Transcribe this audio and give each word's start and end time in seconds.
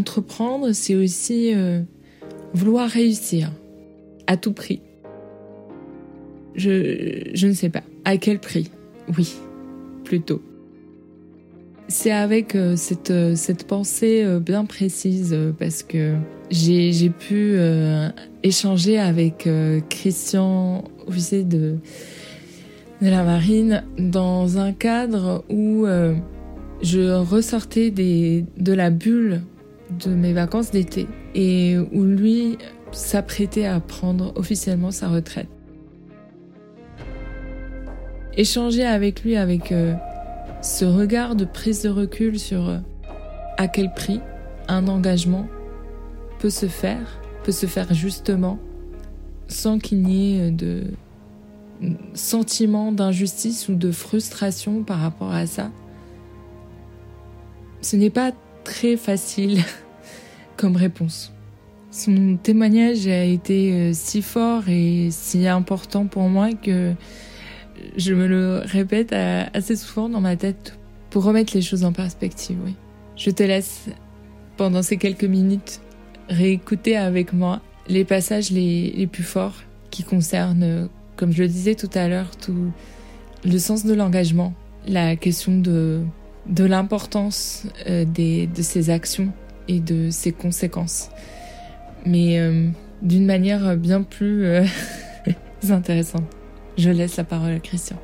entreprendre, 0.00 0.72
c'est 0.72 0.94
aussi 0.94 1.54
euh, 1.54 1.82
vouloir 2.54 2.88
réussir 2.88 3.52
à 4.26 4.38
tout 4.38 4.54
prix. 4.54 4.80
Je, 6.54 7.46
ne 7.46 7.52
sais 7.52 7.68
pas. 7.68 7.82
À 8.06 8.16
quel 8.16 8.38
prix? 8.38 8.70
Oui, 9.16 9.34
plutôt. 10.04 10.40
C'est 11.88 12.12
avec 12.12 12.54
euh, 12.54 12.76
cette, 12.76 13.10
euh, 13.10 13.34
cette 13.34 13.66
pensée 13.66 14.24
bien 14.40 14.64
précise 14.64 15.36
parce 15.58 15.82
que 15.82 16.14
j'ai, 16.50 17.10
pu 17.10 17.56
échanger 18.42 18.98
avec 18.98 19.48
Christian, 19.90 20.84
officier 21.06 21.44
de, 21.44 21.76
de 23.02 23.08
la 23.08 23.22
marine, 23.22 23.84
dans 23.98 24.56
un 24.56 24.72
cadre 24.72 25.44
où 25.50 25.86
je 26.82 27.20
ressortais 27.20 27.90
de 27.90 28.72
la 28.72 28.88
bulle 28.88 29.42
de 29.98 30.10
mes 30.10 30.32
vacances 30.32 30.70
d'été 30.70 31.06
et 31.34 31.76
où 31.78 32.04
lui 32.04 32.58
s'apprêtait 32.92 33.66
à 33.66 33.80
prendre 33.80 34.32
officiellement 34.36 34.90
sa 34.90 35.08
retraite. 35.08 35.48
Échanger 38.36 38.84
avec 38.84 39.22
lui 39.22 39.36
avec 39.36 39.72
ce 40.62 40.84
regard 40.84 41.36
de 41.36 41.44
prise 41.44 41.82
de 41.82 41.88
recul 41.88 42.38
sur 42.38 42.68
euh, 42.68 42.78
à 43.56 43.68
quel 43.68 43.92
prix 43.92 44.20
un 44.68 44.88
engagement 44.88 45.46
peut 46.38 46.50
se 46.50 46.66
faire, 46.66 47.20
peut 47.44 47.52
se 47.52 47.66
faire 47.66 47.92
justement 47.94 48.58
sans 49.48 49.78
qu'il 49.78 50.02
n'y 50.02 50.38
ait 50.38 50.50
de 50.50 50.84
sentiment 52.14 52.92
d'injustice 52.92 53.68
ou 53.68 53.74
de 53.74 53.90
frustration 53.90 54.82
par 54.82 55.00
rapport 55.00 55.32
à 55.32 55.46
ça. 55.46 55.70
Ce 57.80 57.96
n'est 57.96 58.10
pas 58.10 58.32
très 58.70 58.96
facile 58.96 59.64
comme 60.56 60.76
réponse. 60.76 61.32
Son 61.90 62.38
témoignage 62.40 63.08
a 63.08 63.24
été 63.24 63.72
euh, 63.72 63.90
si 63.92 64.22
fort 64.22 64.68
et 64.68 65.08
si 65.10 65.48
important 65.48 66.06
pour 66.06 66.28
moi 66.28 66.52
que 66.52 66.94
je 67.96 68.14
me 68.14 68.28
le 68.28 68.62
répète 68.64 69.12
assez 69.12 69.74
souvent 69.74 70.08
dans 70.08 70.20
ma 70.20 70.36
tête 70.36 70.78
pour 71.10 71.24
remettre 71.24 71.52
les 71.56 71.62
choses 71.62 71.82
en 71.82 71.92
perspective. 71.92 72.58
Je 73.16 73.30
te 73.30 73.42
laisse, 73.42 73.86
pendant 74.56 74.82
ces 74.82 74.98
quelques 74.98 75.24
minutes, 75.24 75.80
réécouter 76.28 76.96
avec 76.96 77.32
moi 77.32 77.60
les 77.88 78.04
passages 78.04 78.52
les, 78.52 78.92
les 78.92 79.06
plus 79.08 79.24
forts 79.24 79.64
qui 79.90 80.04
concernent, 80.04 80.88
comme 81.16 81.32
je 81.32 81.42
le 81.42 81.48
disais 81.48 81.74
tout 81.74 81.90
à 81.94 82.06
l'heure, 82.06 82.36
tout 82.36 82.70
le 83.44 83.58
sens 83.58 83.84
de 83.84 83.94
l'engagement, 83.94 84.54
la 84.86 85.16
question 85.16 85.58
de, 85.58 86.02
de 86.46 86.64
l'importance 86.64 87.66
euh, 87.86 88.04
de 88.04 88.62
ces 88.62 88.90
actions 88.90 89.32
et 89.68 89.80
de 89.80 90.10
ses 90.10 90.32
conséquences. 90.32 91.10
Mais 92.04 92.40
euh, 92.40 92.68
d'une 93.02 93.24
manière 93.24 93.76
bien 93.76 94.02
plus 94.02 94.44
euh, 94.44 94.64
intéressante. 95.70 96.24
Je 96.76 96.90
laisse 96.90 97.16
la 97.16 97.24
parole 97.24 97.52
à 97.52 97.60
Christian. 97.60 97.96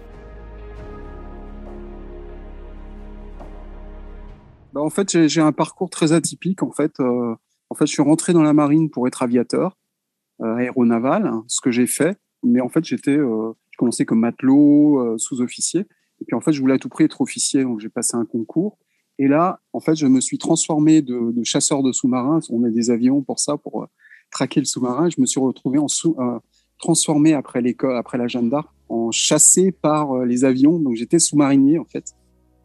Bah, 4.72 4.80
en 4.80 4.90
fait, 4.90 5.26
j'ai 5.26 5.40
un 5.40 5.52
parcours 5.52 5.90
très 5.90 6.12
atypique. 6.12 6.62
En 6.62 6.70
fait, 6.70 7.00
euh, 7.00 7.34
en 7.70 7.74
fait, 7.74 7.86
je 7.86 7.92
suis 7.92 8.02
rentré 8.02 8.32
dans 8.32 8.42
la 8.42 8.52
marine 8.52 8.90
pour 8.90 9.06
être 9.08 9.22
aviateur 9.22 9.76
aéronaval, 10.38 11.26
hein, 11.26 11.44
ce 11.48 11.62
que 11.62 11.70
j'ai 11.70 11.86
fait. 11.86 12.18
Mais 12.42 12.60
en 12.60 12.68
fait, 12.68 12.84
j'étais, 12.84 13.16
je 13.16 13.76
commençais 13.78 14.04
comme 14.04 14.20
matelot, 14.20 15.16
sous-officier. 15.16 15.86
Et 16.20 16.24
puis 16.24 16.34
en 16.34 16.40
fait, 16.40 16.52
je 16.52 16.60
voulais 16.60 16.74
à 16.74 16.78
tout 16.78 16.88
prix 16.88 17.04
être 17.04 17.20
officier, 17.20 17.62
donc 17.62 17.80
j'ai 17.80 17.88
passé 17.88 18.16
un 18.16 18.24
concours. 18.24 18.78
Et 19.18 19.28
là, 19.28 19.60
en 19.72 19.80
fait, 19.80 19.94
je 19.94 20.06
me 20.06 20.20
suis 20.20 20.38
transformé 20.38 21.02
de, 21.02 21.32
de 21.32 21.44
chasseur 21.44 21.82
de 21.82 21.92
sous-marins. 21.92 22.40
On 22.50 22.64
a 22.64 22.70
des 22.70 22.90
avions 22.90 23.22
pour 23.22 23.38
ça, 23.38 23.56
pour 23.56 23.86
traquer 24.30 24.60
le 24.60 24.66
sous-marin. 24.66 25.08
Je 25.08 25.20
me 25.20 25.26
suis 25.26 25.40
retrouvé 25.40 25.78
en 25.78 25.88
sous, 25.88 26.16
transformé 26.78 27.32
après 27.34 27.60
l'école, 27.60 27.96
après 27.96 28.18
la 28.18 28.28
Jeanne 28.28 28.50
d'Arc, 28.50 28.68
en 28.88 29.10
chassé 29.10 29.72
par 29.72 30.12
euh, 30.12 30.24
les 30.24 30.44
avions. 30.44 30.78
Donc 30.78 30.94
j'étais 30.94 31.18
sous-marinier 31.18 31.78
en 31.78 31.84
fait. 31.84 32.14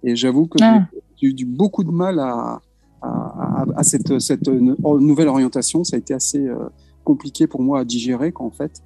Et 0.03 0.15
j'avoue 0.15 0.47
que 0.47 0.57
ah. 0.61 0.87
j'ai 1.21 1.27
eu 1.27 1.45
beaucoup 1.45 1.83
de 1.83 1.91
mal 1.91 2.19
à, 2.19 2.61
à, 3.01 3.65
à 3.75 3.83
cette, 3.83 4.19
cette, 4.19 4.47
nouvelle 4.47 5.27
orientation. 5.27 5.83
Ça 5.83 5.95
a 5.95 5.99
été 5.99 6.13
assez 6.13 6.45
euh, 6.47 6.57
compliqué 7.03 7.47
pour 7.47 7.61
moi 7.61 7.79
à 7.79 7.85
digérer 7.85 8.31
en 8.35 8.51
fait. 8.51 8.81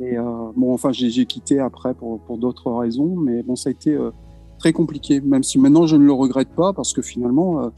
Et 0.00 0.18
euh, 0.18 0.22
bon, 0.56 0.72
enfin, 0.74 0.90
j'ai 0.92 1.24
quitté 1.26 1.60
après 1.60 1.94
pour, 1.94 2.20
pour 2.20 2.38
d'autres 2.38 2.70
raisons, 2.72 3.16
mais 3.16 3.42
bon, 3.42 3.56
ça 3.56 3.68
a 3.68 3.72
été 3.72 3.94
euh, 3.94 4.10
très 4.58 4.72
compliqué. 4.72 5.20
Même 5.20 5.42
si 5.42 5.58
maintenant 5.58 5.86
je 5.86 5.96
ne 5.96 6.04
le 6.04 6.12
regrette 6.12 6.50
pas 6.50 6.72
parce 6.72 6.92
que 6.92 7.02
finalement, 7.02 7.70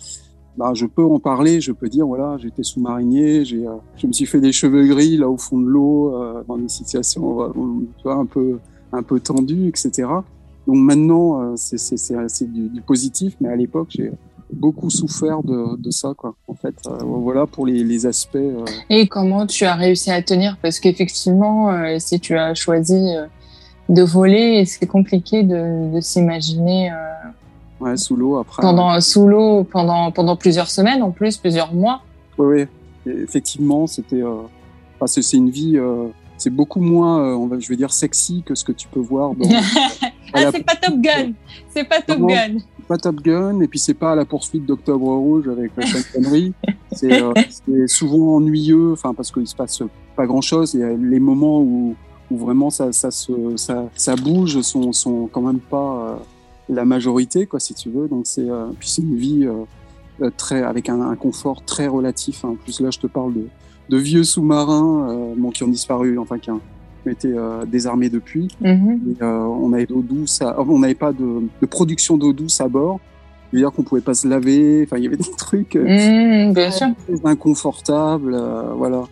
bah, 0.57 0.73
je 0.75 0.87
peux 0.87 1.05
en 1.05 1.19
parler, 1.19 1.61
je 1.61 1.73
peux 1.73 1.89
dire 1.89 2.07
voilà, 2.07 2.39
j'étais 2.39 2.63
sous-marinier, 2.63 3.45
j'ai, 3.45 3.67
euh, 3.67 3.75
je 3.97 4.07
me 4.07 4.13
suis 4.13 4.25
fait 4.27 4.41
des 4.41 4.53
cheveux 4.53 4.87
gris 4.87 5.17
là 5.19 5.29
au 5.29 5.37
fond 5.37 5.59
de 5.59 5.67
l'eau, 5.67 6.15
euh, 6.15 6.43
dans 6.49 6.57
des 6.57 6.69
situations 6.69 7.43
euh, 7.43 8.11
un 8.11 8.25
peu 8.25 8.59
un 8.93 9.03
peu 9.03 9.21
tendues, 9.21 9.69
etc. 9.69 10.09
Donc 10.67 10.77
maintenant, 10.77 11.43
euh, 11.43 11.53
c'est, 11.57 11.77
c'est, 11.79 11.97
c'est, 11.99 12.51
du, 12.51 12.69
du, 12.71 12.81
positif, 12.81 13.37
mais 13.41 13.49
à 13.51 13.57
l'époque, 13.57 13.89
j'ai 13.91 14.11
beaucoup 14.57 14.91
souffert 14.91 15.43
de, 15.43 15.77
de 15.77 15.91
ça, 15.91 16.13
quoi. 16.17 16.35
En 16.49 16.55
fait, 16.55 16.75
voilà 17.03 17.47
pour 17.47 17.67
les, 17.67 17.85
les 17.85 18.07
aspects. 18.07 18.39
Et 18.91 19.07
comment 19.07 19.47
tu 19.47 19.65
as 19.65 19.75
réussi 19.75 20.11
à 20.11 20.23
tenir? 20.23 20.57
Parce 20.63 20.81
qu'effectivement, 20.81 21.71
si 21.99 22.21
tu 22.21 22.37
as 22.37 22.55
choisi 22.55 23.15
de 23.89 24.03
voler, 24.03 24.65
c'est 24.65 24.87
compliqué 24.87 25.43
de, 25.43 25.95
de 25.95 26.01
s'imaginer 26.01 26.91
Ouais, 27.81 27.97
sous 27.97 28.17
l'eau 28.17 28.39
après. 28.39 28.63
Pendant 28.63 29.01
sous 29.01 29.27
l'eau 29.27 29.65
pendant 29.65 30.11
pendant 30.11 30.37
plusieurs 30.37 30.71
semaines 30.71 31.03
en 31.03 31.11
plus, 31.11 31.37
plusieurs 31.37 31.75
mois. 31.75 32.03
Oui, 32.39 32.67
oui. 33.07 33.13
effectivement, 33.23 33.87
c'était. 33.87 34.23
Euh... 34.23 34.43
Enfin, 34.99 35.07
c'est 35.07 35.37
une 35.37 35.51
vie. 35.51 35.77
Euh... 35.77 36.09
C'est 36.39 36.51
beaucoup 36.51 36.81
moins, 36.81 37.21
euh, 37.21 37.35
on 37.35 37.47
va, 37.47 37.59
je 37.59 37.67
vais 37.67 37.77
dire, 37.77 37.95
sexy 37.95 38.43
que 38.45 38.55
ce 38.55 38.63
que 38.63 38.73
tu 38.73 38.89
peux 38.89 39.01
voir. 39.01 39.35
Dans, 39.35 39.49
ah, 40.37 40.51
c'est 40.53 40.65
pas 40.65 40.77
Top 40.77 41.01
Gun. 41.01 41.33
C'est 41.71 41.85
pas 41.85 42.01
Top 42.01 42.19
non, 42.19 42.27
Gun. 42.27 42.57
Pas 42.89 42.97
Top 42.97 43.17
Gun, 43.17 43.61
et 43.61 43.69
puis 43.69 43.79
c'est 43.79 43.95
pas 43.95 44.13
à 44.13 44.15
la 44.15 44.25
poursuite 44.25 44.65
d'Octobre 44.65 45.09
Rouge 45.17 45.49
avec 45.49 45.73
la 45.77 45.85
connerie. 46.13 46.53
Euh, 47.03 47.35
c'est 47.51 47.89
souvent 47.89 48.37
ennuyeux, 48.37 48.93
enfin 48.93 49.13
parce 49.13 49.31
qu'il 49.31 49.47
se 49.47 49.55
passe 49.55 49.83
pas 50.17 50.25
grand 50.25 50.41
chose. 50.41 50.75
Et 50.75 50.97
les 50.97 51.21
moments 51.21 51.61
où, 51.61 51.95
où 52.31 52.39
vraiment 52.39 52.71
ça, 52.71 52.91
ça, 52.91 53.11
se, 53.11 53.33
ça, 53.57 53.91
ça 53.95 54.17
bouge 54.17 54.63
sont, 54.63 54.95
sont 54.95 55.29
quand 55.31 55.43
même 55.43 55.59
pas 55.59 55.77
euh, 56.09 56.17
la 56.71 56.87
majorité, 56.87 57.45
quoi, 57.45 57.61
si 57.61 57.75
tu 57.75 57.91
veux. 57.91 58.09
Donc 58.09 58.23
c'est 58.25 58.49
euh, 58.49 58.69
puis 58.79 58.89
c'est 58.89 59.03
une 59.03 59.17
vie 59.17 59.47
très 60.39 60.63
avec 60.63 60.89
un, 60.89 61.03
un, 61.03 61.17
confort 61.17 61.63
très 61.67 61.87
relatif. 61.87 62.47
Hein. 62.47 62.51
En 62.53 62.55
plus 62.55 62.81
là, 62.81 62.91
je 62.91 62.99
te 62.99 63.07
parle 63.07 63.35
de, 63.35 63.47
de 63.91 63.97
vieux 63.99 64.25
sous-marins 64.25 65.35
bon, 65.37 65.51
qui 65.51 65.65
ont 65.65 65.69
disparu, 65.69 66.19
enfin 66.19 66.39
qui 66.39 66.51
ont 66.51 66.63
été 67.13 67.33
euh, 67.33 67.65
désarmés 67.65 68.09
depuis. 68.09 68.49
Mm-hmm. 68.63 69.21
Et, 69.21 69.25
on 69.25 69.73
avait 69.73 69.87
d'eau 69.87 70.03
douce, 70.03 70.43
à, 70.43 70.61
on 70.61 70.79
n'avait 70.79 70.95
pas 70.95 71.13
de, 71.13 71.49
de 71.61 71.67
production 71.67 72.17
d'eau 72.17 72.33
douce 72.33 72.61
à 72.61 72.69
bord. 72.69 73.01
C'est-à-dire 73.51 73.73
qu'on 73.73 73.83
pouvait 73.83 74.01
pas 74.01 74.15
se 74.15 74.27
laver. 74.27 74.85
Enfin, 74.85 74.99
il 74.99 75.05
y 75.05 75.07
avait 75.07 75.17
des 75.17 75.31
trucs 75.37 75.77
mmh, 75.77 76.53
bien 76.53 76.71
sûr. 76.71 76.89
inconfortables, 77.25 78.37
voilà. 78.77 79.05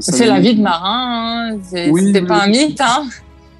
C'est 0.00 0.26
la 0.26 0.40
vie 0.40 0.56
de 0.56 0.62
marin, 0.62 1.52
hein. 1.52 1.58
c'est 1.62 1.90
oui, 1.90 2.12
pas 2.26 2.44
un 2.44 2.48
mythe. 2.48 2.80
Hein. 2.80 3.04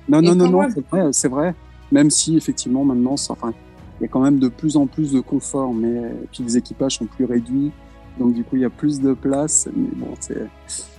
Non, 0.08 0.20
non, 0.20 0.34
non, 0.34 0.48
non, 0.48 0.68
c'est 0.68 0.84
vrai, 0.90 1.08
c'est 1.12 1.28
vrai. 1.28 1.54
Même 1.92 2.10
si 2.10 2.36
effectivement 2.36 2.84
maintenant, 2.84 3.16
ça, 3.16 3.34
enfin, 3.34 3.52
il 4.00 4.02
y 4.02 4.06
a 4.06 4.08
quand 4.08 4.20
même 4.20 4.38
de 4.38 4.48
plus 4.48 4.76
en 4.76 4.86
plus 4.86 5.12
de 5.12 5.20
confort, 5.20 5.72
mais 5.72 6.12
puis 6.32 6.42
les 6.42 6.56
équipages 6.56 6.96
sont 6.96 7.06
plus 7.06 7.24
réduits, 7.24 7.70
donc 8.18 8.34
du 8.34 8.42
coup 8.42 8.56
il 8.56 8.62
y 8.62 8.64
a 8.64 8.70
plus 8.70 9.00
de 9.00 9.12
place. 9.12 9.68
Mais 9.76 9.88
bon, 9.94 10.14
c'est 10.18 10.48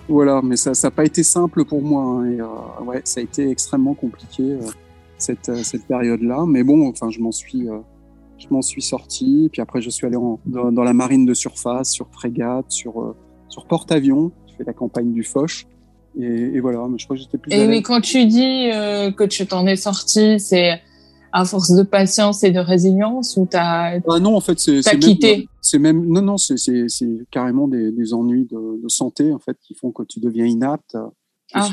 voilà, 0.10 0.42
mais 0.44 0.56
ça, 0.56 0.72
n'a 0.72 0.92
pas 0.92 1.06
été 1.06 1.24
simple 1.24 1.66
pour 1.66 1.82
moi. 1.82 2.04
Hein, 2.04 2.32
et 2.32 2.42
euh, 2.42 2.84
ouais, 2.86 3.02
ça 3.04 3.20
a 3.20 3.24
été 3.24 3.50
extrêmement 3.50 3.94
compliqué 3.94 4.44
euh, 4.44 4.60
cette 5.18 5.50
euh, 5.50 5.64
cette 5.64 5.86
période-là. 5.88 6.46
Mais 6.48 6.64
bon, 6.64 6.88
enfin, 6.90 7.10
je 7.10 7.20
m'en 7.20 7.32
suis 7.32 7.70
euh, 7.70 7.80
je 8.38 8.48
m'en 8.50 8.62
suis 8.62 8.82
sorti. 8.82 9.50
Puis 9.52 9.62
après, 9.62 9.82
je 9.82 9.90
suis 9.90 10.06
allé 10.06 10.16
en, 10.16 10.40
dans, 10.46 10.72
dans, 10.72 10.84
la 10.84 10.94
marine 10.94 11.26
de 11.26 11.34
surface, 11.34 11.92
sur 11.92 12.08
frégate, 12.12 12.72
sur 12.72 13.02
euh, 13.02 13.16
sur 13.50 13.66
porte-avions. 13.66 14.32
Je 14.48 14.56
fais 14.58 14.64
la 14.66 14.74
campagne 14.74 15.14
du 15.14 15.24
Foch. 15.24 15.66
Et, 16.20 16.26
et, 16.26 16.60
voilà, 16.60 16.86
mais 16.90 17.00
je 17.00 17.06
crois 17.06 17.16
que 17.16 17.24
j'étais 17.24 17.38
plus. 17.38 17.52
Et 17.54 17.68
mais 17.68 17.82
quand 17.82 18.02
tu 18.02 18.26
dis 18.26 18.70
euh, 18.72 19.12
que 19.12 19.24
tu 19.24 19.48
t'en 19.48 19.66
es 19.66 19.76
sorti, 19.76 20.40
c'est 20.40 20.80
à 21.34 21.46
force 21.46 21.72
de 21.76 21.82
patience 21.82 22.44
et 22.44 22.52
de 22.52 22.60
résilience 22.60 23.36
ou 23.38 23.48
t'as 23.50 24.00
ah 24.08 24.20
non 24.20 24.36
en 24.36 24.40
fait 24.40 24.60
c'est 24.60 24.82
quitté? 25.00 25.50
c'est 25.62 25.80
même 25.80 26.06
non 26.06 26.22
non 26.22 26.38
c'est 26.38 26.58
c'est 26.58 27.08
carrément 27.32 27.68
des, 27.68 27.92
des 27.92 28.14
ennuis 28.14 28.46
de, 28.46 28.82
de, 28.82 28.88
santé 28.88 29.34
en 29.34 29.40
fait 29.40 29.58
qui 29.62 29.74
font 29.74 29.92
que 29.92 30.04
tu 30.04 30.20
deviens 30.20 30.46
inapte 30.46 30.96
ah. 31.54 31.70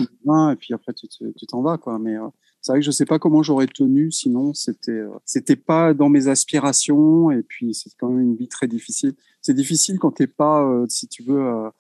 et 0.53 0.57
puis 0.57 0.75
après 0.75 0.93
tu 0.95 1.47
t'en 1.47 1.63
vas 1.63 1.79
quoi. 1.79 1.99
Mais 1.99 2.17
euh, 2.17 2.27
c'est 2.61 2.73
vrai 2.73 2.81
que 2.81 2.85
je 2.85 2.91
sais 2.91 3.07
pas 3.07 3.19
comment 3.19 3.43
j'aurais 3.43 3.67
tenu 3.67 4.11
sinon 4.11 4.53
c'était 4.55 4.93
euh, 4.93 5.11
c'était 5.25 5.57
pas 5.57 5.95
dans 5.95 6.09
mes 6.09 6.29
aspirations 6.29 7.31
et 7.31 7.43
puis 7.43 7.75
c'est 7.75 7.91
quand 7.99 8.09
même 8.09 8.21
une 8.21 8.37
vie 8.37 8.49
très 8.49 8.67
difficile. 8.67 9.15
C'est 9.41 9.55
difficile 9.55 9.99
quand 9.99 10.13
t'es 10.13 10.27
pas 10.27 10.63
euh, 10.63 10.87
si 10.89 11.07
tu 11.09 11.23
veux 11.23 11.41
euh, 11.41 11.71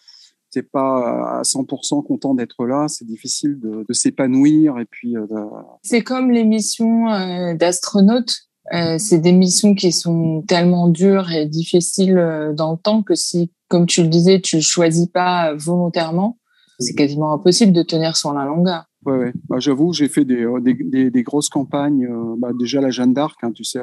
t'es 0.50 0.62
pas 0.62 1.38
à 1.38 1.42
100% 1.42 2.04
content 2.04 2.34
d'être 2.34 2.66
là, 2.66 2.86
c'est 2.88 3.06
difficile 3.06 3.58
de, 3.58 3.84
de 3.88 3.92
s'épanouir 3.92 4.78
et 4.78 4.84
puis. 4.84 5.16
Euh, 5.16 5.26
de... 5.26 5.36
C'est 5.82 6.02
comme 6.02 6.30
l'émission 6.30 7.10
euh, 7.10 7.54
d'astronautes 7.54 8.34
euh, 8.74 8.98
c'est 8.98 9.18
des 9.18 9.32
missions 9.32 9.74
qui 9.74 9.90
sont 9.90 10.44
tellement 10.46 10.88
dures 10.88 11.32
et 11.32 11.46
difficiles 11.46 12.14
dans 12.54 12.72
le 12.72 12.78
temps 12.78 13.02
que 13.02 13.14
si, 13.14 13.50
comme 13.68 13.86
tu 13.86 14.02
le 14.02 14.08
disais, 14.08 14.40
tu 14.40 14.60
choisis 14.60 15.06
pas 15.06 15.54
volontairement, 15.54 16.38
c'est 16.78 16.94
quasiment 16.94 17.32
impossible 17.32 17.72
de 17.72 17.82
tenir 17.82 18.16
sur 18.16 18.32
la 18.32 18.44
longueur. 18.44 18.84
Ouais, 19.06 19.16
ouais. 19.16 19.32
Bah, 19.48 19.56
j'avoue, 19.58 19.92
j'ai 19.92 20.08
fait 20.08 20.24
des, 20.24 20.46
des, 20.60 20.74
des, 20.74 21.10
des, 21.10 21.22
grosses 21.22 21.48
campagnes. 21.48 22.06
bah, 22.38 22.50
déjà 22.56 22.80
la 22.80 22.90
Jeanne 22.90 23.14
d'Arc, 23.14 23.42
hein, 23.42 23.50
tu 23.50 23.64
sais, 23.64 23.80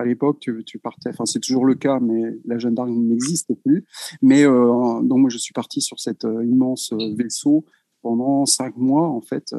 à 0.00 0.04
l'époque, 0.04 0.38
tu, 0.40 0.62
tu, 0.64 0.78
partais. 0.78 1.10
Enfin, 1.10 1.26
c'est 1.26 1.40
toujours 1.40 1.64
le 1.64 1.74
cas, 1.74 2.00
mais 2.00 2.22
la 2.44 2.58
Jeanne 2.58 2.74
d'Arc 2.74 2.88
n'existe 2.90 3.54
plus. 3.62 3.84
Mais 4.22 4.44
euh, 4.44 5.00
donc, 5.02 5.18
moi, 5.18 5.30
je 5.30 5.38
suis 5.38 5.52
parti 5.52 5.80
sur 5.80 6.00
cet 6.00 6.24
immense 6.24 6.92
vaisseau 7.16 7.64
pendant 8.02 8.46
cinq 8.46 8.76
mois, 8.76 9.08
en 9.08 9.20
fait. 9.20 9.54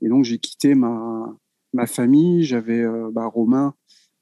et 0.00 0.08
donc, 0.08 0.24
j'ai 0.24 0.38
quitté 0.38 0.74
ma 0.74 1.36
ma 1.72 1.86
famille. 1.86 2.44
J'avais 2.44 2.84
bah, 3.12 3.26
Romain 3.26 3.74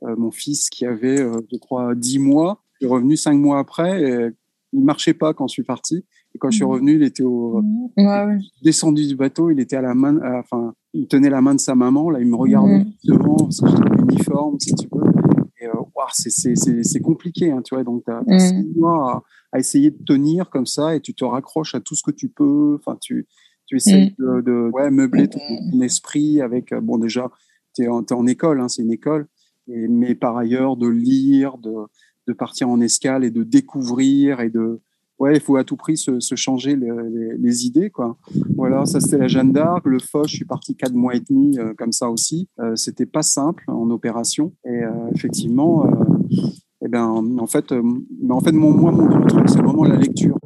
euh, 0.04 0.16
mon 0.16 0.30
fils 0.30 0.69
qui 0.69 0.84
avait, 0.84 1.20
euh, 1.20 1.40
je 1.52 1.58
crois, 1.58 1.94
10 1.94 2.19
mois. 2.19 2.62
Il 2.80 2.86
est 2.86 2.90
revenu 2.90 3.16
5 3.16 3.34
mois 3.34 3.58
après 3.58 4.02
et 4.02 4.30
il 4.72 4.82
marchait 4.82 5.14
pas 5.14 5.32
quand 5.32 5.46
je 5.46 5.52
suis 5.52 5.62
parti. 5.62 6.04
Et 6.34 6.38
quand 6.38 6.50
je 6.50 6.56
suis 6.56 6.64
mmh. 6.64 6.69
revenu, 6.69 6.94
il 6.96 7.02
était 7.02 7.22
au 7.22 7.62
mmh. 7.62 8.38
descendu 8.64 9.06
du 9.06 9.14
bateau, 9.14 9.50
il 9.50 9.60
était 9.60 9.76
à 9.76 9.82
la 9.82 9.94
main, 9.94 10.19
enfin, 10.38 10.74
il 10.94 11.06
tenait 11.06 11.28
la 11.28 11.42
main 11.42 11.54
de 11.54 11.60
sa 11.60 11.74
maman. 11.74 12.10
Là, 12.10 12.20
il 12.20 12.26
me 12.26 12.36
regardait 12.36 12.80
mmh. 12.80 12.92
devant 13.04 13.36
parce 13.36 13.60
que 13.60 13.69
j'étais 13.69 14.02
uniforme, 14.02 14.58
si 14.58 14.74
tu 14.74 14.88
veux. 14.90 15.12
Euh, 16.26 16.82
c'est 16.82 17.00
compliqué, 17.00 17.50
hein, 17.50 17.62
tu 17.62 17.75
vois. 17.75 17.85
Donc, 17.85 18.05
tu 18.05 18.11
as, 18.11 18.53
mois 18.76 19.25
à, 19.53 19.59
essayer 19.59 19.91
de 19.91 20.05
tenir 20.05 20.50
comme 20.50 20.67
ça 20.67 20.94
et 20.94 21.00
tu 21.00 21.14
te 21.14 21.25
raccroches 21.25 21.75
à 21.75 21.81
tout 21.81 21.94
ce 21.94 22.03
que 22.03 22.11
tu 22.11 22.29
peux. 22.29 22.76
Enfin, 22.79 22.97
tu, 23.00 23.26
tu 23.67 23.76
essayes 23.76 24.14
de, 24.19 24.41
de 24.41 24.70
ouais, 24.73 24.91
meubler 24.91 25.29
ton, 25.29 25.41
esprit 25.81 26.41
avec. 26.41 26.75
Bon, 26.75 26.99
déjà, 26.99 27.31
tu 27.75 27.82
es, 27.82 27.87
es, 27.87 27.88
en 27.88 28.26
école, 28.26 28.61
hein, 28.61 28.69
c'est 28.69 28.82
une 28.82 28.93
école 28.93 29.26
mais 29.67 30.14
par 30.14 30.37
ailleurs 30.37 30.76
de 30.76 30.88
lire, 30.88 31.59
de, 31.59 31.73
de, 32.26 32.32
partir 32.32 32.69
en 32.69 32.81
escale 32.81 33.25
et 33.25 33.31
de 33.31 33.43
découvrir 33.43 34.41
et 34.41 34.50
de 34.50 34.81
ouais, 35.19 35.35
il 35.35 35.41
faut 35.41 35.56
à 35.56 35.64
tout 35.64 35.76
prix 35.76 35.97
se, 35.97 36.20
se 36.20 36.35
changer 36.35 36.76
les, 36.76 36.91
les, 37.38 37.67
idées 37.67 37.91
quoi. 37.91 38.17
Voilà, 38.56 38.87
ça 38.87 39.00
c'était 39.00 39.19
la 39.19 39.29
Jeanne 39.29 39.53
d'Arc, 39.53 39.85
le 39.87 39.99
Foch, 39.99 40.29
je 40.29 40.37
suis 40.37 40.44
parti 40.44 40.75
quatre 40.75 40.94
mois 40.94 41.14
et 41.14 41.20
demi 41.20 41.59
euh, 41.59 41.75
comme 41.76 41.93
ça 41.93 42.11
aussi. 42.11 42.49
Euh, 42.61 42.76
c'était 42.76 43.06
pas 43.06 43.23
simple 43.23 43.64
en 43.69 43.91
opération 43.91 44.53
et 44.64 44.82
euh, 44.82 44.91
effectivement, 45.14 45.87
et 45.87 46.87
eh 46.87 46.88
ben 46.88 47.06
en 47.38 47.47
fait, 47.47 47.73
mais 47.73 48.35
en 48.35 48.41
fait 48.41 48.53
mon 48.53 48.73
moi 48.73 48.91
mon 48.91 49.26
truc 49.26 49.49
c'est 49.49 49.62
vraiment 49.62 49.85
la 49.85 49.97
lecture. 49.97 50.37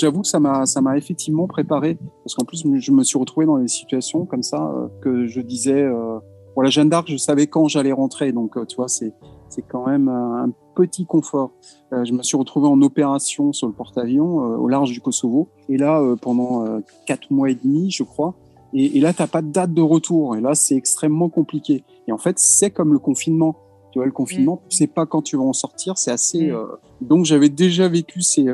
J'avoue 0.00 0.22
que 0.22 0.28
ça 0.28 0.40
m'a 0.40 0.64
ça 0.64 0.80
m'a 0.80 0.96
effectivement 0.96 1.46
préparé 1.46 1.98
parce 2.24 2.34
qu'en 2.34 2.46
plus 2.46 2.64
je 2.64 2.90
me 2.90 3.04
suis 3.04 3.18
retrouvé 3.18 3.44
dans 3.44 3.58
des 3.58 3.68
situations 3.68 4.24
comme 4.24 4.42
ça 4.42 4.72
euh, 4.74 4.88
que 5.02 5.26
je 5.26 5.42
disais 5.42 5.82
euh, 5.82 6.18
la 6.56 6.70
Jeanne 6.70 6.88
d'Arc 6.88 7.10
je 7.10 7.18
savais 7.18 7.46
quand 7.46 7.68
j'allais 7.68 7.92
rentrer 7.92 8.32
donc 8.32 8.56
euh, 8.56 8.64
tu 8.64 8.76
vois 8.76 8.88
c'est 8.88 9.12
c'est 9.50 9.62
quand 9.62 9.86
même 9.86 10.08
un 10.08 10.50
petit 10.76 11.04
confort. 11.04 11.50
Euh, 11.92 12.04
je 12.04 12.12
me 12.12 12.22
suis 12.22 12.36
retrouvé 12.36 12.68
en 12.68 12.80
opération 12.80 13.52
sur 13.52 13.66
le 13.66 13.74
porte-avions 13.74 14.36
au 14.36 14.68
large 14.68 14.92
du 14.92 15.02
Kosovo 15.02 15.48
et 15.68 15.76
là 15.76 16.02
pendant 16.22 16.80
quatre 17.06 17.30
mois 17.30 17.50
et 17.50 17.54
demi 17.54 17.90
je 17.90 18.02
crois 18.02 18.34
et, 18.72 18.96
et 18.96 19.00
là 19.00 19.12
t'as 19.12 19.26
pas 19.26 19.42
de 19.42 19.52
date 19.52 19.74
de 19.74 19.82
retour 19.82 20.34
et 20.34 20.40
là 20.40 20.54
c'est 20.54 20.76
extrêmement 20.76 21.28
compliqué 21.28 21.84
et 22.08 22.12
en 22.12 22.18
fait 22.18 22.38
c'est 22.38 22.70
comme 22.70 22.94
le 22.94 22.98
confinement 22.98 23.56
tu 23.92 23.98
vois 23.98 24.06
le 24.06 24.12
confinement 24.12 24.54
mmh. 24.54 24.68
tu 24.70 24.76
sais 24.78 24.86
pas 24.86 25.04
quand 25.04 25.20
tu 25.20 25.36
vas 25.36 25.42
en 25.42 25.52
sortir 25.52 25.98
c'est 25.98 26.12
assez 26.12 26.50
mmh. 26.50 26.66
donc 27.02 27.26
j'avais 27.26 27.50
déjà 27.50 27.86
vécu 27.88 28.22
ces 28.22 28.46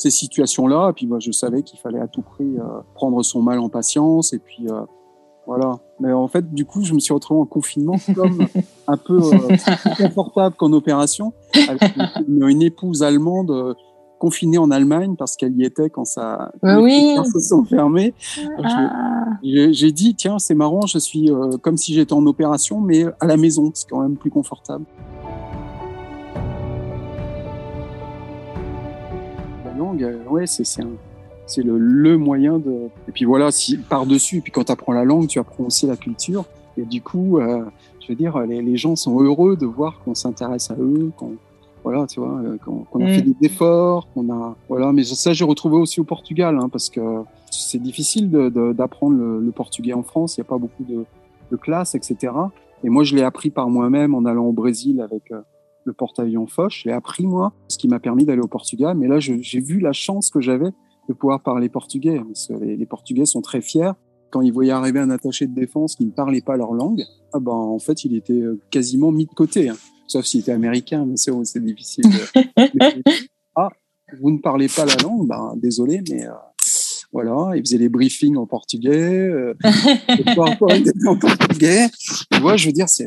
ces 0.00 0.10
situations-là. 0.10 0.90
Et 0.90 0.92
puis 0.92 1.06
moi, 1.06 1.18
je 1.20 1.30
savais 1.30 1.62
qu'il 1.62 1.78
fallait 1.78 2.00
à 2.00 2.08
tout 2.08 2.22
prix 2.22 2.58
euh, 2.58 2.80
prendre 2.94 3.22
son 3.22 3.42
mal 3.42 3.58
en 3.58 3.68
patience. 3.68 4.32
Et 4.32 4.38
puis 4.38 4.66
euh, 4.68 4.80
voilà. 5.46 5.78
Mais 6.00 6.12
en 6.12 6.28
fait, 6.28 6.52
du 6.52 6.64
coup, 6.64 6.82
je 6.82 6.94
me 6.94 7.00
suis 7.00 7.12
retrouvé 7.12 7.40
en 7.40 7.46
confinement 7.46 7.96
comme 8.14 8.46
un 8.86 8.96
peu 8.96 9.20
euh, 9.20 9.56
confortable 9.96 10.56
qu'en 10.56 10.72
opération, 10.72 11.32
avec 11.68 11.82
une, 12.26 12.62
épouse 12.62 13.02
allemande 13.02 13.76
confinée 14.18 14.58
en 14.58 14.70
Allemagne 14.70 15.16
parce 15.16 15.34
qu'elle 15.34 15.56
y 15.56 15.64
était 15.64 15.88
quand 15.88 16.04
ça 16.04 16.52
oui. 16.62 17.16
se 17.32 17.40
sont 17.40 17.64
fermés. 17.64 18.12
Ah. 18.62 19.24
J'ai 19.42 19.92
dit 19.92 20.14
tiens 20.14 20.38
c'est 20.38 20.54
marrant 20.54 20.82
je 20.82 20.98
suis 20.98 21.30
comme 21.62 21.78
si 21.78 21.94
j'étais 21.94 22.12
en 22.12 22.26
opération 22.26 22.82
mais 22.82 23.06
à 23.18 23.26
la 23.26 23.38
maison 23.38 23.70
c'est 23.72 23.88
quand 23.88 24.02
même 24.02 24.18
plus 24.18 24.30
confortable. 24.30 24.84
Euh, 30.00 30.18
ouais, 30.28 30.46
c'est 30.46 30.64
c'est 30.64 31.62
le, 31.62 31.78
le, 31.78 32.16
moyen 32.16 32.58
de. 32.58 32.88
Et 33.08 33.12
puis 33.12 33.24
voilà, 33.24 33.50
si 33.50 33.76
par-dessus, 33.76 34.38
et 34.38 34.40
puis 34.40 34.52
quand 34.52 34.64
tu 34.64 34.72
apprends 34.72 34.92
la 34.92 35.04
langue, 35.04 35.26
tu 35.26 35.38
apprends 35.38 35.64
aussi 35.64 35.86
la 35.86 35.96
culture. 35.96 36.44
Et 36.76 36.82
du 36.82 37.02
coup, 37.02 37.38
euh, 37.38 37.64
je 38.00 38.08
veux 38.08 38.14
dire, 38.14 38.38
les, 38.40 38.62
les, 38.62 38.76
gens 38.76 38.94
sont 38.94 39.20
heureux 39.20 39.56
de 39.56 39.66
voir 39.66 40.00
qu'on 40.04 40.14
s'intéresse 40.14 40.70
à 40.70 40.76
eux, 40.78 41.10
qu'on 41.16 41.32
voilà, 41.82 42.06
tu 42.06 42.20
vois, 42.20 42.38
euh, 42.44 42.56
qu'on 42.58 43.04
a 43.04 43.06
fait 43.08 43.22
mm. 43.22 43.32
des 43.32 43.46
efforts, 43.46 44.06
qu'on 44.14 44.30
a 44.32 44.54
voilà. 44.68 44.92
Mais 44.92 45.02
ça, 45.02 45.32
j'ai 45.32 45.44
retrouvé 45.44 45.76
aussi 45.76 46.00
au 46.00 46.04
Portugal, 46.04 46.56
hein, 46.60 46.68
parce 46.68 46.88
que 46.88 47.00
c'est 47.50 47.82
difficile 47.82 48.30
d'apprendre 48.30 49.16
le, 49.16 49.40
le, 49.40 49.50
portugais 49.50 49.92
en 49.92 50.02
France. 50.02 50.36
Il 50.36 50.40
n'y 50.40 50.46
a 50.46 50.48
pas 50.48 50.58
beaucoup 50.58 50.84
de, 50.84 51.04
de 51.50 51.56
classes, 51.56 51.94
etc. 51.94 52.32
Et 52.84 52.88
moi, 52.88 53.02
je 53.02 53.16
l'ai 53.16 53.22
appris 53.22 53.50
par 53.50 53.68
moi-même 53.68 54.14
en 54.14 54.24
allant 54.24 54.46
au 54.46 54.52
Brésil 54.52 55.00
avec 55.00 55.32
le 55.90 55.94
porte-avions 55.94 56.46
Foch. 56.46 56.82
Je 56.82 56.88
l'ai 56.88 56.94
appris, 56.94 57.26
moi, 57.26 57.52
ce 57.68 57.78
qui 57.78 57.88
m'a 57.88 58.00
permis 58.00 58.24
d'aller 58.24 58.40
au 58.40 58.48
Portugal. 58.48 58.96
Mais 58.96 59.08
là, 59.08 59.18
j'ai 59.20 59.60
vu 59.60 59.80
la 59.80 59.92
chance 59.92 60.30
que 60.30 60.40
j'avais 60.40 60.70
de 61.08 61.12
pouvoir 61.12 61.42
parler 61.42 61.68
portugais. 61.68 62.20
Parce 62.20 62.48
que 62.48 62.54
les, 62.54 62.86
Portugais 62.86 63.26
sont 63.26 63.42
très 63.42 63.60
fiers. 63.60 63.92
Quand 64.30 64.42
ils 64.42 64.52
voyaient 64.52 64.70
arriver 64.70 65.00
un 65.00 65.10
attaché 65.10 65.46
de 65.46 65.54
défense 65.54 65.96
qui 65.96 66.06
ne 66.06 66.12
parlait 66.12 66.40
pas 66.40 66.56
leur 66.56 66.72
langue, 66.72 67.02
ah 67.32 67.40
ben, 67.40 67.52
en 67.52 67.78
fait, 67.80 68.04
il 68.04 68.16
était 68.16 68.32
euh, 68.32 68.60
quasiment 68.70 69.10
mis 69.10 69.26
de 69.26 69.34
côté. 69.34 69.68
Hein. 69.68 69.76
Sauf 70.06 70.24
s'il 70.24 70.40
était 70.40 70.52
américain, 70.52 71.04
mais 71.04 71.16
c'est 71.16 71.64
difficile. 71.64 72.04
ah, 73.56 73.68
vous 74.20 74.30
ne 74.30 74.38
parlez 74.38 74.68
pas 74.68 74.84
la 74.84 74.96
langue, 75.02 75.26
ben, 75.26 75.54
désolé, 75.56 76.00
mais 76.08 76.26
euh, 76.26 76.32
voilà, 77.12 77.56
il 77.56 77.62
faisait 77.62 77.78
les 77.78 77.88
briefings 77.88 78.36
en 78.36 78.46
portugais, 78.46 78.90
euh, 79.28 79.54
en 80.36 81.16
portugais. 81.16 81.88
Tu 82.30 82.40
vois, 82.40 82.56
je 82.56 82.66
veux 82.66 82.72
dire, 82.72 82.88
c'est 82.88 83.06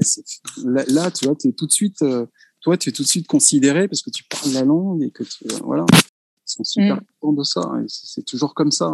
là, 0.63 1.09
tu 1.09 1.25
vois, 1.25 1.35
tu 1.35 1.49
es 1.49 1.51
tout 1.53 1.67
de 1.67 1.71
suite 1.71 2.01
euh, 2.01 2.25
toi, 2.63 2.77
tu 2.77 2.89
es 2.89 2.91
tout 2.91 3.03
de 3.03 3.07
suite 3.07 3.27
considéré 3.27 3.87
parce 3.87 4.01
que 4.01 4.09
tu 4.09 4.23
parles 4.23 4.53
la 4.53 4.63
langue 4.63 5.03
et 5.03 5.11
que 5.11 5.23
tu, 5.23 5.43
euh, 5.51 5.57
voilà, 5.63 5.85
ils 5.91 6.01
sont 6.45 6.63
super 6.63 6.95
mm. 6.95 7.01
contents 7.19 7.33
de 7.33 7.43
ça. 7.43 7.71
C'est 7.87 8.25
toujours 8.25 8.55
comme 8.55 8.71
ça. 8.71 8.91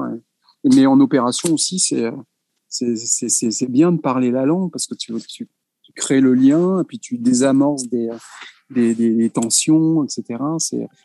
Mais 0.64 0.86
en 0.88 1.00
opération 1.00 1.54
aussi, 1.54 1.80
c'est 1.80 2.04
c'est 2.68 3.72
bien 3.72 3.92
de 3.92 4.00
parler 4.00 4.32
la 4.32 4.46
langue 4.46 4.72
parce 4.72 4.86
que 4.86 4.96
tu, 4.96 5.14
tu, 5.28 5.48
tu 5.82 5.94
crées 5.94 6.22
le 6.22 6.34
lien 6.34 6.82
et 6.82 6.84
puis 6.84 7.00
tu 7.00 7.18
désamorces 7.18 7.88
des, 7.88 8.10
des, 8.70 8.94
des, 8.94 9.30
tensions, 9.30 10.04
etc. 10.04 10.40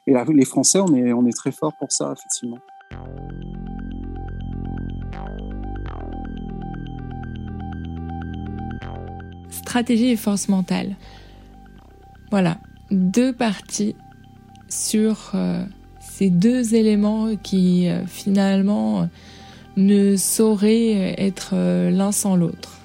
Et 0.07 0.15
les 0.35 0.45
Français, 0.45 0.81
on 0.81 0.95
est, 0.95 1.12
on 1.12 1.27
est 1.27 1.37
très 1.37 1.53
fort 1.53 1.73
pour 1.79 1.91
ça, 1.91 2.12
effectivement. 2.12 2.59
Stratégie 9.50 10.11
et 10.11 10.17
force 10.17 10.49
mentale. 10.49 10.97
Voilà, 12.35 12.59
deux 12.91 13.33
parties 13.33 13.95
sur 14.69 15.31
euh, 15.37 15.64
ces 16.00 16.31
deux 16.31 16.75
éléments 16.75 17.29
qui 17.41 17.88
euh, 17.88 18.05
finalement 18.09 19.09
ne 19.76 20.17
sauraient 20.17 21.14
être 21.17 21.50
euh, 21.53 21.93
l'un 21.93 22.11
sans 22.11 22.35
l'autre. 22.35 22.81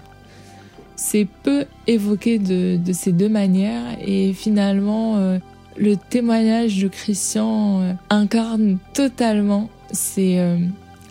C'est 0.95 1.27
peu 1.41 1.65
évoqué 1.87 2.37
de, 2.37 2.77
de, 2.77 2.93
ces 2.93 3.11
deux 3.11 3.27
manières 3.27 3.97
et 4.05 4.33
finalement 4.33 5.39
le 5.77 5.95
témoignage 5.97 6.77
de 6.77 6.87
Christian 6.87 7.97
incarne 8.11 8.77
totalement 8.93 9.67
c'est 9.91 10.37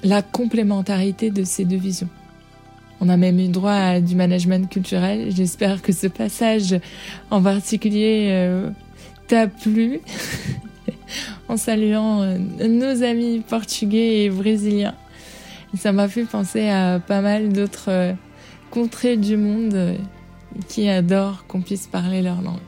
la 0.05 0.23
complémentarité 0.23 1.33
de 1.33 1.43
ces 1.43 1.65
deux 1.65 1.77
visions. 1.77 2.09
On 3.01 3.09
a 3.09 3.17
même 3.17 3.39
eu 3.39 3.49
droit 3.49 3.73
à 3.73 4.01
du 4.01 4.17
management 4.17 4.69
culturel. 4.69 5.29
J'espère 5.35 5.83
que 5.83 5.93
ce 5.93 6.09
passage 6.09 6.79
en 7.31 7.41
particulier 7.41 8.29
euh, 8.31 8.71
t'a 9.29 9.47
plu. 9.47 10.01
en 11.49 11.57
saluant 11.57 12.23
euh, 12.23 12.39
nos 12.39 13.03
amis 13.03 13.43
portugais 13.47 14.25
et 14.25 14.31
brésiliens. 14.31 14.95
Ça 15.77 15.93
m'a 15.93 16.09
fait 16.09 16.25
penser 16.25 16.69
à 16.69 16.99
pas 16.99 17.21
mal 17.21 17.53
d'autres 17.53 17.91
euh, 17.91 18.13
contrées 18.71 19.17
du 19.17 19.37
monde 19.37 19.95
qui 20.67 20.89
adorent 20.89 21.47
qu'on 21.47 21.61
puisse 21.61 21.87
parler 21.87 22.21
leur 22.21 22.43
langue. 22.43 22.59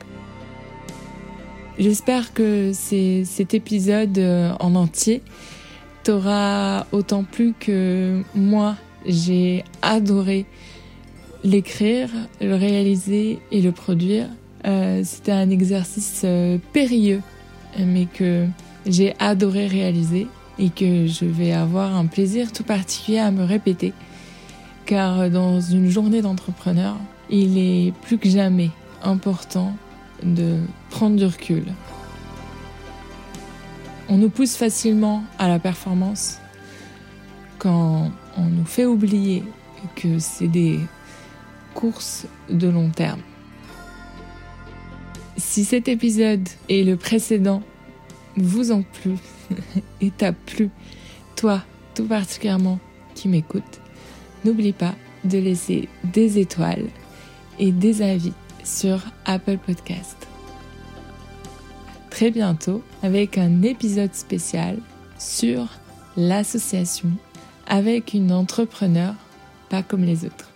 J'espère 1.79 2.35
que 2.35 2.73
cet 2.73 3.55
épisode 3.55 4.19
en 4.61 4.75
entier 4.75 5.23
t'aura 6.05 6.87
autant 6.93 7.25
plu 7.25 7.55
que 7.59 8.23
moi 8.35 8.77
j'ai 9.07 9.65
adoré 9.83 10.47
l'écrire, 11.45 12.11
le 12.41 12.55
réaliser 12.55 13.39
et 13.51 13.63
le 13.63 13.73
produire. 13.73 14.27
Euh, 14.67 15.03
C'était 15.05 15.33
un 15.33 15.51
exercice 15.51 16.23
euh, 16.25 16.59
périlleux, 16.73 17.23
mais 17.79 18.07
que 18.07 18.47
j'ai 18.87 19.15
adoré 19.19 19.67
réaliser. 19.67 20.27
et 20.59 20.69
que 20.69 21.07
je 21.07 21.25
vais 21.25 21.53
avoir 21.53 21.97
un 21.97 22.05
plaisir 22.05 22.53
tout 22.53 22.65
particulier 22.65 23.19
à 23.19 23.31
me 23.31 23.45
répéter. 23.45 23.95
Car 24.85 25.31
dans 25.31 25.59
une 25.61 25.89
journée 25.89 26.21
d'entrepreneur, 26.21 26.97
il 27.31 27.57
est 27.57 27.93
plus 28.03 28.19
que 28.19 28.29
jamais 28.29 28.71
important 29.03 29.73
de 30.23 30.59
prendre 30.91 31.17
du 31.17 31.25
recul. 31.25 31.65
On 34.11 34.19
nous 34.19 34.29
pousse 34.29 34.57
facilement 34.57 35.23
à 35.39 35.49
la 35.49 35.59
performance 35.59 36.39
quand 37.61 38.11
on 38.37 38.45
nous 38.45 38.65
fait 38.65 38.87
oublier 38.87 39.45
que 39.95 40.19
c'est 40.19 40.49
des 40.49 40.81
courses 41.75 42.27
de 42.49 42.69
long 42.69 42.91
terme. 42.91 43.21
Si 45.37 45.65
cet 45.65 45.87
épisode 45.87 46.49
et 46.69 46.83
le 46.83 46.97
précédent 46.97 47.63
vous 48.37 48.73
ont 48.73 48.83
plu 48.83 49.17
et 50.01 50.11
t'a 50.11 50.33
plu, 50.33 50.71
toi 51.37 51.63
tout 51.95 52.05
particulièrement 52.05 52.81
qui 53.15 53.29
m'écoute, 53.29 53.81
n'oublie 54.45 54.73
pas 54.73 54.95
de 55.25 55.39
laisser 55.39 55.89
des 56.03 56.39
étoiles 56.39 56.87
et 57.59 57.73
des 57.73 58.01
avis 58.01 58.33
sur 58.65 59.03
Apple 59.27 59.59
Podcast. 59.59 60.17
Très 62.09 62.31
bientôt 62.31 62.83
avec 63.03 63.37
un 63.37 63.63
épisode 63.63 64.15
spécial 64.15 64.79
sur 65.19 65.69
l'association 66.17 67.11
avec 67.71 68.15
une 68.15 68.33
entrepreneur 68.33 69.15
pas 69.71 69.83
comme 69.83 70.03
les 70.03 70.25
autres. 70.27 70.51